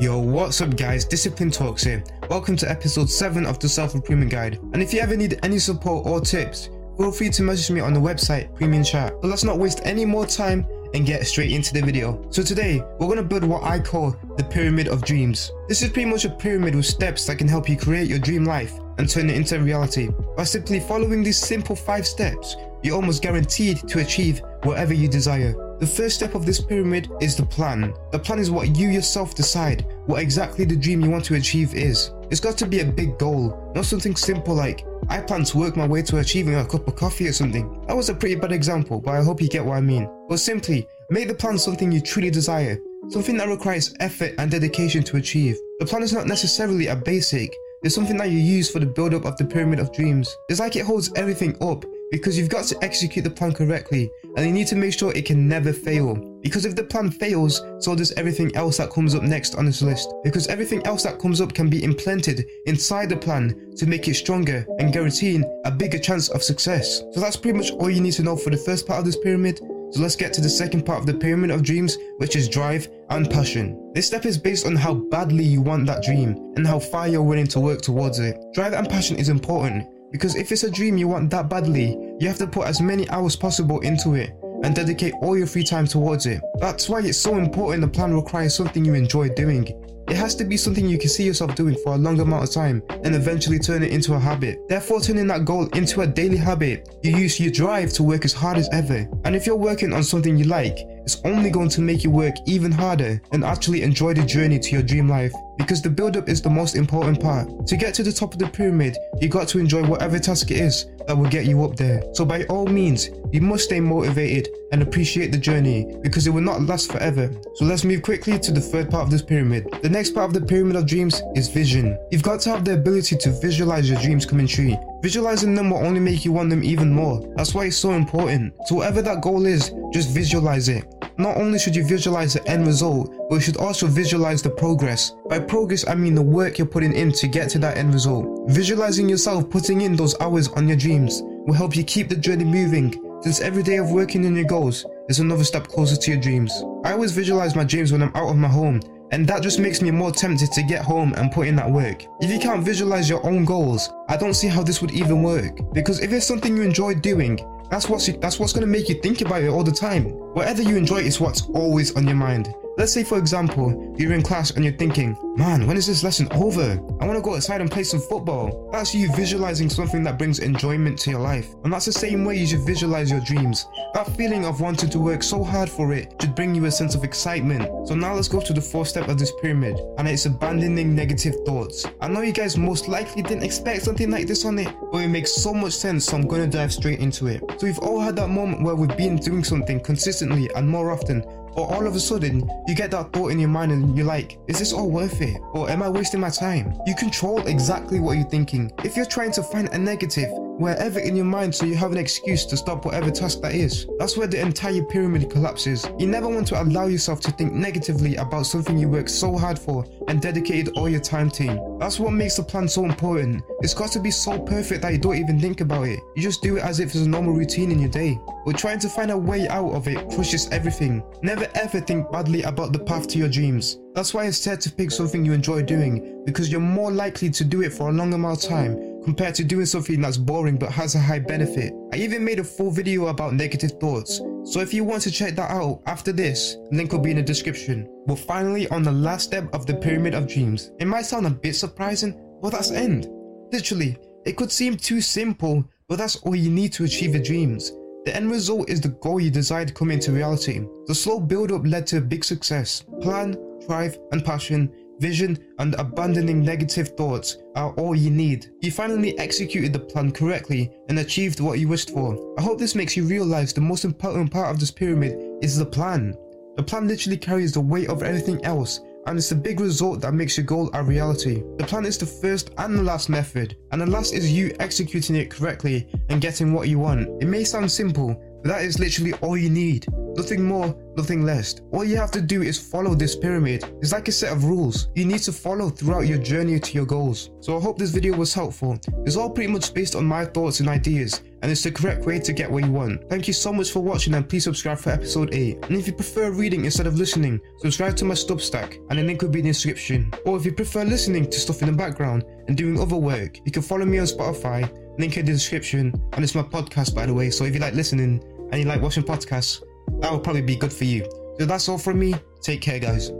Yo, 0.00 0.16
what's 0.16 0.60
up 0.60 0.76
guys, 0.76 1.04
Discipline 1.04 1.50
Talks 1.50 1.82
here. 1.82 2.04
Welcome 2.30 2.54
to 2.58 2.70
episode 2.70 3.10
7 3.10 3.44
of 3.44 3.58
the 3.58 3.68
Self 3.68 3.96
Improvement 3.96 4.30
Guide. 4.30 4.60
And 4.72 4.80
if 4.80 4.94
you 4.94 5.00
ever 5.00 5.16
need 5.16 5.40
any 5.42 5.58
support 5.58 6.06
or 6.06 6.20
tips, 6.20 6.70
feel 6.96 7.10
free 7.10 7.30
to 7.30 7.42
message 7.42 7.74
me 7.74 7.80
on 7.80 7.94
the 7.94 8.00
website, 8.00 8.54
Premium 8.54 8.84
Chat. 8.84 9.12
But 9.20 9.26
let's 9.26 9.42
not 9.42 9.58
waste 9.58 9.80
any 9.82 10.04
more 10.04 10.24
time 10.24 10.64
and 10.94 11.04
get 11.04 11.26
straight 11.26 11.50
into 11.50 11.74
the 11.74 11.82
video. 11.82 12.24
So 12.30 12.44
today, 12.44 12.80
we're 13.00 13.08
going 13.08 13.16
to 13.16 13.24
build 13.24 13.42
what 13.42 13.64
I 13.64 13.80
call 13.80 14.14
the 14.36 14.44
Pyramid 14.44 14.86
of 14.86 15.02
Dreams. 15.02 15.50
This 15.66 15.82
is 15.82 15.90
pretty 15.90 16.08
much 16.08 16.24
a 16.24 16.30
pyramid 16.30 16.76
with 16.76 16.86
steps 16.86 17.26
that 17.26 17.36
can 17.36 17.48
help 17.48 17.68
you 17.68 17.76
create 17.76 18.08
your 18.08 18.20
dream 18.20 18.44
life 18.44 18.78
and 18.98 19.08
turn 19.08 19.28
it 19.28 19.36
into 19.36 19.58
reality. 19.58 20.10
By 20.36 20.44
simply 20.44 20.78
following 20.78 21.24
these 21.24 21.38
simple 21.38 21.74
5 21.74 22.06
steps, 22.06 22.54
you're 22.84 22.94
almost 22.94 23.20
guaranteed 23.20 23.78
to 23.88 23.98
achieve 23.98 24.42
whatever 24.64 24.94
you 24.94 25.08
desire. 25.08 25.54
The 25.78 25.86
first 25.86 26.16
step 26.16 26.34
of 26.34 26.44
this 26.44 26.60
pyramid 26.60 27.08
is 27.20 27.36
the 27.36 27.46
plan. 27.46 27.94
The 28.10 28.18
plan 28.18 28.38
is 28.38 28.50
what 28.50 28.76
you 28.76 28.88
yourself 28.88 29.34
decide 29.34 29.86
what 30.06 30.20
exactly 30.20 30.64
the 30.64 30.76
dream 30.76 31.02
you 31.02 31.10
want 31.10 31.24
to 31.26 31.36
achieve 31.36 31.74
is. 31.74 32.12
It's 32.30 32.40
got 32.40 32.58
to 32.58 32.66
be 32.66 32.80
a 32.80 32.84
big 32.84 33.18
goal, 33.18 33.72
not 33.74 33.86
something 33.86 34.16
simple 34.16 34.54
like, 34.54 34.84
I 35.08 35.20
plan 35.20 35.44
to 35.44 35.58
work 35.58 35.76
my 35.76 35.86
way 35.86 36.02
to 36.02 36.18
achieving 36.18 36.56
a 36.56 36.66
cup 36.66 36.88
of 36.88 36.96
coffee 36.96 37.28
or 37.28 37.32
something. 37.32 37.84
That 37.86 37.96
was 37.96 38.08
a 38.08 38.14
pretty 38.14 38.34
bad 38.34 38.52
example, 38.52 39.00
but 39.00 39.14
I 39.14 39.22
hope 39.22 39.40
you 39.40 39.48
get 39.48 39.64
what 39.64 39.76
I 39.76 39.80
mean. 39.80 40.10
But 40.28 40.38
simply, 40.38 40.86
make 41.10 41.28
the 41.28 41.34
plan 41.34 41.56
something 41.56 41.90
you 41.90 42.00
truly 42.00 42.30
desire, 42.30 42.78
something 43.08 43.36
that 43.36 43.48
requires 43.48 43.94
effort 44.00 44.34
and 44.38 44.50
dedication 44.50 45.02
to 45.04 45.16
achieve. 45.16 45.56
The 45.78 45.86
plan 45.86 46.02
is 46.02 46.12
not 46.12 46.26
necessarily 46.26 46.88
a 46.88 46.96
basic, 46.96 47.54
it's 47.84 47.94
something 47.94 48.16
that 48.16 48.30
you 48.30 48.38
use 48.38 48.68
for 48.68 48.80
the 48.80 48.86
build 48.86 49.14
up 49.14 49.24
of 49.24 49.36
the 49.36 49.44
pyramid 49.44 49.78
of 49.78 49.92
dreams. 49.92 50.36
It's 50.48 50.58
like 50.58 50.74
it 50.74 50.84
holds 50.84 51.12
everything 51.14 51.56
up 51.62 51.84
because 52.10 52.38
you've 52.38 52.48
got 52.48 52.64
to 52.66 52.84
execute 52.84 53.24
the 53.24 53.30
plan 53.30 53.52
correctly 53.52 54.10
and 54.36 54.46
you 54.46 54.52
need 54.52 54.66
to 54.68 54.76
make 54.76 54.92
sure 54.92 55.12
it 55.12 55.26
can 55.26 55.48
never 55.48 55.72
fail. 55.72 56.14
Because 56.42 56.64
if 56.64 56.74
the 56.74 56.84
plan 56.84 57.10
fails, 57.10 57.62
so 57.80 57.94
does 57.94 58.12
everything 58.12 58.54
else 58.56 58.78
that 58.78 58.90
comes 58.90 59.14
up 59.14 59.22
next 59.22 59.56
on 59.56 59.66
this 59.66 59.82
list. 59.82 60.12
Because 60.24 60.46
everything 60.46 60.84
else 60.86 61.02
that 61.02 61.18
comes 61.18 61.40
up 61.40 61.52
can 61.52 61.68
be 61.68 61.82
implanted 61.82 62.46
inside 62.66 63.08
the 63.08 63.16
plan 63.16 63.74
to 63.76 63.86
make 63.86 64.08
it 64.08 64.14
stronger 64.14 64.66
and 64.78 64.92
guaranteeing 64.92 65.44
a 65.64 65.70
bigger 65.70 65.98
chance 65.98 66.28
of 66.28 66.42
success. 66.42 67.02
So 67.12 67.20
that's 67.20 67.36
pretty 67.36 67.58
much 67.58 67.72
all 67.72 67.90
you 67.90 68.00
need 68.00 68.12
to 68.12 68.22
know 68.22 68.36
for 68.36 68.50
the 68.50 68.56
first 68.56 68.86
part 68.86 69.00
of 69.00 69.04
this 69.04 69.18
pyramid. 69.18 69.58
So 69.90 70.00
let's 70.00 70.16
get 70.16 70.32
to 70.34 70.42
the 70.42 70.50
second 70.50 70.84
part 70.84 71.00
of 71.00 71.06
the 71.06 71.14
pyramid 71.14 71.50
of 71.50 71.62
dreams, 71.62 71.96
which 72.18 72.36
is 72.36 72.48
drive 72.48 72.88
and 73.08 73.28
passion. 73.30 73.92
This 73.94 74.06
step 74.06 74.26
is 74.26 74.36
based 74.38 74.66
on 74.66 74.76
how 74.76 74.94
badly 74.94 75.44
you 75.44 75.62
want 75.62 75.86
that 75.86 76.02
dream 76.02 76.52
and 76.56 76.66
how 76.66 76.78
far 76.78 77.08
you're 77.08 77.22
willing 77.22 77.46
to 77.48 77.60
work 77.60 77.80
towards 77.80 78.18
it. 78.18 78.38
Drive 78.52 78.74
and 78.74 78.88
passion 78.88 79.16
is 79.16 79.30
important 79.30 79.86
because 80.10 80.36
if 80.36 80.50
it's 80.52 80.64
a 80.64 80.70
dream 80.70 80.96
you 80.96 81.08
want 81.08 81.30
that 81.30 81.48
badly, 81.48 82.16
you 82.18 82.28
have 82.28 82.38
to 82.38 82.46
put 82.46 82.66
as 82.66 82.80
many 82.80 83.08
hours 83.10 83.36
possible 83.36 83.80
into 83.80 84.14
it 84.14 84.30
and 84.64 84.74
dedicate 84.74 85.14
all 85.20 85.36
your 85.36 85.46
free 85.46 85.64
time 85.64 85.86
towards 85.86 86.26
it. 86.26 86.40
That's 86.58 86.88
why 86.88 87.00
it's 87.00 87.18
so 87.18 87.36
important 87.36 87.82
the 87.82 87.88
plan 87.88 88.14
requires 88.14 88.54
something 88.54 88.84
you 88.84 88.94
enjoy 88.94 89.28
doing. 89.30 89.66
It 90.08 90.16
has 90.16 90.34
to 90.36 90.44
be 90.44 90.56
something 90.56 90.88
you 90.88 90.98
can 90.98 91.10
see 91.10 91.24
yourself 91.24 91.54
doing 91.54 91.76
for 91.84 91.92
a 91.92 91.98
long 91.98 92.18
amount 92.18 92.44
of 92.44 92.50
time 92.50 92.82
and 93.04 93.14
eventually 93.14 93.58
turn 93.58 93.82
it 93.82 93.92
into 93.92 94.14
a 94.14 94.18
habit. 94.18 94.58
Therefore, 94.66 95.02
turning 95.02 95.26
that 95.26 95.44
goal 95.44 95.66
into 95.74 96.00
a 96.00 96.06
daily 96.06 96.38
habit, 96.38 96.88
you 97.02 97.14
use 97.14 97.38
your 97.38 97.52
drive 97.52 97.92
to 97.92 98.02
work 98.02 98.24
as 98.24 98.32
hard 98.32 98.56
as 98.56 98.70
ever. 98.72 99.06
And 99.26 99.36
if 99.36 99.46
you're 99.46 99.54
working 99.54 99.92
on 99.92 100.02
something 100.02 100.38
you 100.38 100.46
like, 100.46 100.78
it's 101.08 101.22
only 101.24 101.48
going 101.48 101.70
to 101.70 101.80
make 101.80 102.04
you 102.04 102.10
work 102.10 102.34
even 102.44 102.70
harder 102.70 103.18
and 103.32 103.42
actually 103.42 103.80
enjoy 103.80 104.12
the 104.12 104.22
journey 104.26 104.58
to 104.58 104.72
your 104.72 104.82
dream 104.82 105.08
life 105.08 105.32
because 105.56 105.80
the 105.80 105.88
build 105.88 106.18
up 106.18 106.28
is 106.28 106.42
the 106.42 106.50
most 106.50 106.76
important 106.76 107.18
part. 107.18 107.66
To 107.66 107.76
get 107.78 107.94
to 107.94 108.02
the 108.02 108.12
top 108.12 108.34
of 108.34 108.38
the 108.38 108.46
pyramid, 108.46 108.94
you 109.18 109.28
got 109.28 109.48
to 109.48 109.58
enjoy 109.58 109.82
whatever 109.86 110.18
task 110.18 110.50
it 110.50 110.58
is 110.58 110.86
that 111.06 111.16
will 111.16 111.30
get 111.30 111.46
you 111.46 111.64
up 111.64 111.76
there. 111.76 112.02
So 112.12 112.26
by 112.26 112.44
all 112.44 112.66
means, 112.66 113.08
you 113.32 113.40
must 113.40 113.64
stay 113.64 113.80
motivated 113.80 114.48
and 114.70 114.82
appreciate 114.82 115.32
the 115.32 115.38
journey 115.38 115.96
because 116.02 116.26
it 116.26 116.30
will 116.30 116.42
not 116.42 116.60
last 116.60 116.92
forever. 116.92 117.30
So 117.54 117.64
let's 117.64 117.84
move 117.84 118.02
quickly 118.02 118.38
to 118.38 118.52
the 118.52 118.60
third 118.60 118.90
part 118.90 119.04
of 119.04 119.10
this 119.10 119.22
pyramid. 119.22 119.66
The 119.82 119.88
next 119.88 120.10
part 120.10 120.26
of 120.26 120.34
the 120.34 120.46
pyramid 120.46 120.76
of 120.76 120.86
dreams 120.86 121.22
is 121.34 121.48
vision. 121.48 121.98
You've 122.10 122.22
got 122.22 122.40
to 122.40 122.50
have 122.50 122.66
the 122.66 122.74
ability 122.74 123.16
to 123.16 123.30
visualize 123.40 123.88
your 123.88 123.98
dreams 124.00 124.26
coming 124.26 124.46
true. 124.46 124.76
Visualizing 125.02 125.54
them 125.54 125.70
will 125.70 125.78
only 125.78 126.00
make 126.00 126.26
you 126.26 126.32
want 126.32 126.50
them 126.50 126.62
even 126.62 126.92
more. 126.92 127.26
That's 127.34 127.54
why 127.54 127.64
it's 127.64 127.78
so 127.78 127.92
important. 127.92 128.52
So 128.66 128.74
whatever 128.76 129.00
that 129.00 129.22
goal 129.22 129.46
is, 129.46 129.72
just 129.90 130.10
visualize 130.10 130.68
it. 130.68 130.84
Not 131.18 131.36
only 131.36 131.58
should 131.58 131.74
you 131.74 131.84
visualize 131.84 132.34
the 132.34 132.48
end 132.48 132.64
result, 132.64 133.12
but 133.28 133.34
you 133.34 133.40
should 133.40 133.56
also 133.56 133.88
visualize 133.88 134.40
the 134.40 134.50
progress. 134.50 135.16
By 135.28 135.40
progress, 135.40 135.84
I 135.88 135.96
mean 135.96 136.14
the 136.14 136.22
work 136.22 136.58
you're 136.58 136.66
putting 136.66 136.92
in 136.92 137.10
to 137.12 137.26
get 137.26 137.50
to 137.50 137.58
that 137.58 137.76
end 137.76 137.92
result. 137.92 138.48
Visualizing 138.48 139.08
yourself 139.08 139.50
putting 139.50 139.80
in 139.80 139.96
those 139.96 140.14
hours 140.20 140.46
on 140.46 140.68
your 140.68 140.76
dreams 140.76 141.22
will 141.24 141.54
help 141.54 141.74
you 141.74 141.82
keep 141.82 142.08
the 142.08 142.14
journey 142.14 142.44
moving, 142.44 143.20
since 143.22 143.40
every 143.40 143.64
day 143.64 143.78
of 143.78 143.90
working 143.90 144.24
on 144.26 144.36
your 144.36 144.44
goals 144.44 144.86
is 145.08 145.18
another 145.18 145.42
step 145.42 145.66
closer 145.66 145.96
to 145.96 146.10
your 146.12 146.20
dreams. 146.20 146.52
I 146.84 146.92
always 146.92 147.10
visualize 147.10 147.56
my 147.56 147.64
dreams 147.64 147.90
when 147.90 148.02
I'm 148.02 148.14
out 148.14 148.30
of 148.30 148.36
my 148.36 148.46
home, 148.46 148.80
and 149.10 149.26
that 149.26 149.42
just 149.42 149.58
makes 149.58 149.82
me 149.82 149.90
more 149.90 150.12
tempted 150.12 150.52
to 150.52 150.62
get 150.62 150.84
home 150.84 151.14
and 151.14 151.32
put 151.32 151.46
in 151.46 151.56
that 151.56 151.70
work. 151.70 152.04
If 152.20 152.30
you 152.30 152.38
can't 152.38 152.62
visualize 152.62 153.08
your 153.08 153.24
own 153.26 153.44
goals, 153.44 153.90
I 154.08 154.16
don't 154.16 154.34
see 154.34 154.48
how 154.48 154.62
this 154.62 154.80
would 154.80 154.92
even 154.92 155.22
work. 155.22 155.58
Because 155.72 156.00
if 156.00 156.12
it's 156.12 156.26
something 156.26 156.56
you 156.56 156.62
enjoy 156.62 156.94
doing, 156.94 157.38
that's 157.70 157.88
what's 157.88 158.06
that's 158.18 158.38
what's 158.38 158.52
gonna 158.52 158.66
make 158.66 158.88
you 158.88 159.00
think 159.00 159.20
about 159.20 159.42
it 159.42 159.48
all 159.48 159.64
the 159.64 159.72
time. 159.72 160.06
Whatever 160.34 160.62
you 160.62 160.76
enjoy 160.76 160.98
is 160.98 161.20
what's 161.20 161.48
always 161.50 161.94
on 161.96 162.06
your 162.06 162.16
mind. 162.16 162.54
Let's 162.78 162.92
say, 162.92 163.02
for 163.02 163.18
example, 163.18 163.92
you're 163.98 164.12
in 164.12 164.22
class 164.22 164.52
and 164.52 164.64
you're 164.64 164.72
thinking, 164.72 165.18
man, 165.36 165.66
when 165.66 165.76
is 165.76 165.88
this 165.88 166.04
lesson 166.04 166.28
over? 166.30 166.80
I 167.00 167.06
want 167.06 167.16
to 167.16 167.20
go 167.20 167.34
outside 167.34 167.60
and 167.60 167.68
play 167.68 167.82
some 167.82 167.98
football. 167.98 168.70
That's 168.70 168.94
you 168.94 169.12
visualizing 169.16 169.68
something 169.68 170.04
that 170.04 170.16
brings 170.16 170.38
enjoyment 170.38 170.96
to 171.00 171.10
your 171.10 171.18
life. 171.18 171.48
And 171.64 171.72
that's 171.72 171.86
the 171.86 171.92
same 171.92 172.24
way 172.24 172.36
you 172.36 172.46
should 172.46 172.60
visualize 172.60 173.10
your 173.10 173.18
dreams. 173.18 173.66
That 173.94 174.06
feeling 174.16 174.44
of 174.44 174.60
wanting 174.60 174.90
to 174.90 175.00
work 175.00 175.24
so 175.24 175.42
hard 175.42 175.68
for 175.68 175.92
it 175.92 176.20
bring 176.38 176.54
you 176.54 176.66
a 176.66 176.70
sense 176.70 176.94
of 176.94 177.02
excitement. 177.02 177.88
So 177.88 177.96
now 177.96 178.14
let's 178.14 178.28
go 178.28 178.38
to 178.38 178.52
the 178.52 178.60
fourth 178.60 178.86
step 178.86 179.08
of 179.08 179.18
this 179.18 179.32
pyramid, 179.42 179.76
and 179.98 180.06
it's 180.06 180.24
abandoning 180.24 180.94
negative 180.94 181.34
thoughts. 181.44 181.84
I 182.00 182.06
know 182.06 182.20
you 182.20 182.30
guys 182.30 182.56
most 182.56 182.86
likely 182.86 183.22
didn't 183.22 183.42
expect 183.42 183.82
something 183.82 184.08
like 184.08 184.28
this 184.28 184.44
on 184.44 184.56
it, 184.60 184.72
but 184.92 184.98
it 184.98 185.08
makes 185.08 185.32
so 185.32 185.52
much 185.52 185.72
sense, 185.72 186.04
so 186.04 186.16
I'm 186.16 186.28
gonna 186.28 186.46
dive 186.46 186.72
straight 186.72 187.00
into 187.00 187.26
it. 187.26 187.42
So 187.58 187.66
we've 187.66 187.80
all 187.80 187.98
had 187.98 188.14
that 188.14 188.28
moment 188.28 188.62
where 188.62 188.76
we've 188.76 188.96
been 188.96 189.16
doing 189.16 189.42
something 189.42 189.80
consistently 189.80 190.48
and 190.54 190.68
more 190.68 190.92
often, 190.92 191.24
or 191.54 191.74
all 191.74 191.88
of 191.88 191.96
a 191.96 192.00
sudden 192.00 192.48
you 192.68 192.74
get 192.76 192.92
that 192.92 193.12
thought 193.12 193.32
in 193.32 193.40
your 193.40 193.48
mind 193.48 193.72
and 193.72 193.96
you're 193.96 194.06
like, 194.06 194.38
is 194.46 194.60
this 194.60 194.72
all 194.72 194.88
worth 194.88 195.20
it? 195.20 195.40
Or 195.54 195.68
am 195.68 195.82
I 195.82 195.88
wasting 195.88 196.20
my 196.20 196.30
time? 196.30 196.72
You 196.86 196.94
control 196.94 197.44
exactly 197.48 197.98
what 197.98 198.16
you're 198.16 198.28
thinking. 198.28 198.70
If 198.84 198.96
you're 198.96 199.06
trying 199.06 199.32
to 199.32 199.42
find 199.42 199.68
a 199.70 199.78
negative, 199.78 200.30
wherever 200.58 200.98
in 200.98 201.14
your 201.14 201.24
mind 201.24 201.54
so 201.54 201.64
you 201.64 201.76
have 201.76 201.92
an 201.92 201.98
excuse 201.98 202.44
to 202.44 202.56
stop 202.56 202.84
whatever 202.84 203.10
task 203.10 203.40
that 203.40 203.54
is. 203.54 203.86
That's 203.98 204.16
where 204.16 204.26
the 204.26 204.40
entire 204.40 204.82
pyramid 204.82 205.30
collapses. 205.30 205.86
You 205.98 206.08
never 206.08 206.28
want 206.28 206.48
to 206.48 206.60
allow 206.60 206.86
yourself 206.86 207.20
to 207.20 207.30
think 207.32 207.52
negatively 207.52 208.16
about 208.16 208.46
something 208.46 208.76
you 208.76 208.88
worked 208.88 209.10
so 209.10 209.36
hard 209.36 209.58
for 209.58 209.86
and 210.08 210.20
dedicated 210.20 210.76
all 210.76 210.88
your 210.88 211.00
time 211.00 211.30
to. 211.32 211.76
That's 211.78 212.00
what 212.00 212.12
makes 212.12 212.36
the 212.36 212.42
plan 212.42 212.68
so 212.68 212.84
important. 212.84 213.42
It's 213.60 213.74
got 213.74 213.92
to 213.92 214.00
be 214.00 214.10
so 214.10 214.38
perfect 214.38 214.82
that 214.82 214.92
you 214.92 214.98
don't 214.98 215.16
even 215.16 215.40
think 215.40 215.60
about 215.60 215.86
it. 215.86 216.00
You 216.16 216.22
just 216.22 216.42
do 216.42 216.56
it 216.56 216.64
as 216.64 216.80
if 216.80 216.88
it's 216.88 217.06
a 217.06 217.08
normal 217.08 217.34
routine 217.34 217.70
in 217.70 217.78
your 217.78 217.90
day. 217.90 218.18
But 218.44 218.58
trying 218.58 218.80
to 218.80 218.88
find 218.88 219.10
a 219.12 219.16
way 219.16 219.46
out 219.48 219.70
of 219.70 219.86
it 219.86 220.10
crushes 220.10 220.48
everything. 220.50 221.04
Never 221.22 221.46
ever 221.54 221.80
think 221.80 222.10
badly 222.10 222.42
about 222.42 222.72
the 222.72 222.80
path 222.80 223.06
to 223.08 223.18
your 223.18 223.28
dreams. 223.28 223.78
That's 223.94 224.12
why 224.12 224.26
it's 224.26 224.38
said 224.38 224.60
to 224.62 224.72
pick 224.72 224.90
something 224.90 225.24
you 225.24 225.32
enjoy 225.32 225.62
doing 225.62 226.24
because 226.24 226.50
you're 226.50 226.60
more 226.60 226.90
likely 226.90 227.30
to 227.30 227.44
do 227.44 227.62
it 227.62 227.72
for 227.72 227.88
a 227.88 227.92
long 227.92 228.12
amount 228.14 228.44
of 228.44 228.48
time 228.48 228.87
compared 229.08 229.34
to 229.34 229.42
doing 229.42 229.64
something 229.64 230.02
that's 230.02 230.18
boring 230.18 230.58
but 230.58 230.70
has 230.70 230.94
a 230.94 231.00
high 231.00 231.18
benefit. 231.18 231.72
I 231.94 231.96
even 231.96 232.22
made 232.22 232.40
a 232.40 232.44
full 232.44 232.70
video 232.70 233.06
about 233.06 233.32
negative 233.32 233.70
thoughts, 233.80 234.18
so 234.44 234.60
if 234.60 234.74
you 234.74 234.84
want 234.84 235.02
to 235.04 235.10
check 235.10 235.34
that 235.36 235.50
out 235.50 235.80
after 235.86 236.12
this, 236.12 236.58
link 236.72 236.92
will 236.92 236.98
be 236.98 237.12
in 237.12 237.16
the 237.16 237.22
description. 237.22 237.88
But 238.06 238.18
finally 238.18 238.68
on 238.68 238.82
the 238.82 238.92
last 238.92 239.24
step 239.24 239.48
of 239.54 239.64
the 239.64 239.72
pyramid 239.72 240.12
of 240.12 240.28
dreams. 240.28 240.72
It 240.78 240.84
might 240.84 241.06
sound 241.06 241.26
a 241.26 241.30
bit 241.30 241.56
surprising, 241.56 242.20
but 242.42 242.50
that's 242.50 242.70
end. 242.70 243.08
Literally, 243.50 243.96
it 244.26 244.36
could 244.36 244.52
seem 244.52 244.76
too 244.76 245.00
simple, 245.00 245.64
but 245.88 245.96
that's 245.96 246.16
all 246.16 246.36
you 246.36 246.50
need 246.50 246.74
to 246.74 246.84
achieve 246.84 247.14
your 247.14 247.22
dreams. 247.22 247.72
The 248.04 248.14
end 248.14 248.30
result 248.30 248.68
is 248.68 248.82
the 248.82 248.90
goal 248.90 249.20
you 249.20 249.30
desire 249.30 249.64
to 249.64 249.72
come 249.72 249.90
into 249.90 250.12
reality. 250.12 250.66
The 250.86 250.94
slow 250.94 251.18
build 251.18 251.50
up 251.50 251.66
led 251.66 251.86
to 251.86 251.96
a 251.96 252.02
big 252.02 252.24
success. 252.24 252.84
Plan, 253.00 253.38
drive, 253.66 253.98
and 254.12 254.22
passion 254.22 254.70
vision, 255.00 255.38
and 255.58 255.74
abandoning 255.74 256.42
negative 256.42 256.88
thoughts 256.96 257.38
are 257.56 257.72
all 257.74 257.94
you 257.94 258.10
need. 258.10 258.50
You 258.60 258.70
finally 258.70 259.18
executed 259.18 259.72
the 259.72 259.80
plan 259.80 260.12
correctly 260.12 260.72
and 260.88 260.98
achieved 260.98 261.40
what 261.40 261.58
you 261.58 261.68
wished 261.68 261.90
for. 261.90 262.34
I 262.38 262.42
hope 262.42 262.58
this 262.58 262.74
makes 262.74 262.96
you 262.96 263.04
realize 263.04 263.52
the 263.52 263.60
most 263.60 263.84
important 263.84 264.30
part 264.30 264.48
of 264.48 264.60
this 264.60 264.70
pyramid 264.70 265.18
is 265.42 265.58
the 265.58 265.66
plan. 265.66 266.14
The 266.56 266.62
plan 266.62 266.88
literally 266.88 267.18
carries 267.18 267.52
the 267.52 267.60
weight 267.60 267.88
of 267.88 268.02
everything 268.02 268.44
else 268.44 268.80
and 269.08 269.16
it's 269.16 269.30
the 269.30 269.34
big 269.34 269.58
result 269.58 270.02
that 270.02 270.12
makes 270.12 270.36
your 270.36 270.44
goal 270.44 270.68
a 270.74 270.82
reality. 270.82 271.42
The 271.56 271.64
plan 271.64 271.86
is 271.86 271.96
the 271.96 272.04
first 272.04 272.50
and 272.58 272.78
the 272.78 272.82
last 272.82 273.08
method, 273.08 273.56
and 273.72 273.80
the 273.80 273.86
last 273.86 274.12
is 274.12 274.30
you 274.30 274.54
executing 274.60 275.16
it 275.16 275.30
correctly 275.30 275.88
and 276.10 276.20
getting 276.20 276.52
what 276.52 276.68
you 276.68 276.78
want. 276.78 277.08
It 277.22 277.26
may 277.26 277.42
sound 277.44 277.72
simple, 277.72 278.22
but 278.42 278.50
that 278.50 278.62
is 278.62 278.78
literally 278.78 279.14
all 279.14 279.34
you 279.34 279.48
need. 279.48 279.86
Nothing 280.18 280.42
more, 280.42 280.74
nothing 280.96 281.24
less. 281.24 281.60
All 281.70 281.84
you 281.84 281.96
have 281.96 282.10
to 282.10 282.20
do 282.20 282.42
is 282.42 282.58
follow 282.58 282.96
this 282.96 283.14
pyramid. 283.14 283.62
It's 283.80 283.92
like 283.92 284.08
a 284.08 284.12
set 284.12 284.32
of 284.32 284.42
rules 284.42 284.88
you 284.96 285.04
need 285.04 285.20
to 285.20 285.32
follow 285.32 285.70
throughout 285.70 286.08
your 286.08 286.18
journey 286.18 286.58
to 286.58 286.72
your 286.72 286.86
goals. 286.86 287.30
So 287.40 287.56
I 287.56 287.60
hope 287.60 287.78
this 287.78 287.92
video 287.92 288.16
was 288.16 288.34
helpful. 288.34 288.80
It's 289.06 289.14
all 289.14 289.30
pretty 289.30 289.52
much 289.52 289.72
based 289.72 289.94
on 289.94 290.04
my 290.04 290.24
thoughts 290.24 290.58
and 290.58 290.68
ideas 290.68 291.22
and 291.42 291.52
it's 291.52 291.62
the 291.62 291.70
correct 291.70 292.04
way 292.04 292.18
to 292.18 292.32
get 292.32 292.50
where 292.50 292.64
you 292.64 292.72
want. 292.72 293.08
Thank 293.08 293.28
you 293.28 293.32
so 293.32 293.52
much 293.52 293.70
for 293.70 293.78
watching 293.78 294.14
and 294.14 294.28
please 294.28 294.42
subscribe 294.42 294.78
for 294.78 294.90
episode 294.90 295.32
8. 295.32 295.66
And 295.66 295.76
if 295.76 295.86
you 295.86 295.92
prefer 295.92 296.32
reading 296.32 296.64
instead 296.64 296.88
of 296.88 296.98
listening, 296.98 297.40
subscribe 297.58 297.94
to 297.98 298.04
my 298.04 298.14
Substack 298.14 298.78
and 298.90 298.98
the 298.98 299.04
link 299.04 299.22
will 299.22 299.28
be 299.28 299.38
in 299.38 299.44
the 299.44 299.52
description. 299.52 300.12
Or 300.26 300.36
if 300.36 300.44
you 300.44 300.52
prefer 300.52 300.82
listening 300.82 301.30
to 301.30 301.38
stuff 301.38 301.62
in 301.62 301.70
the 301.70 301.76
background 301.76 302.24
and 302.48 302.56
doing 302.56 302.80
other 302.80 302.96
work, 302.96 303.38
you 303.44 303.52
can 303.52 303.62
follow 303.62 303.84
me 303.84 304.00
on 304.00 304.06
Spotify, 304.06 304.68
link 304.98 305.16
in 305.16 305.26
the 305.26 305.32
description, 305.32 305.94
and 306.14 306.24
it's 306.24 306.34
my 306.34 306.42
podcast 306.42 306.92
by 306.92 307.06
the 307.06 307.14
way, 307.14 307.30
so 307.30 307.44
if 307.44 307.54
you 307.54 307.60
like 307.60 307.74
listening 307.74 308.20
and 308.50 308.60
you 308.60 308.66
like 308.66 308.82
watching 308.82 309.04
podcasts, 309.04 309.62
that 310.00 310.10
will 310.10 310.20
probably 310.20 310.42
be 310.42 310.56
good 310.56 310.72
for 310.72 310.84
you. 310.84 311.04
So 311.38 311.46
that's 311.46 311.68
all 311.68 311.78
from 311.78 311.98
me. 311.98 312.14
Take 312.40 312.60
care, 312.60 312.78
guys. 312.78 313.10